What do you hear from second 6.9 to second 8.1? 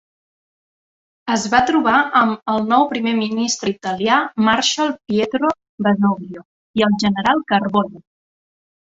general Carboni.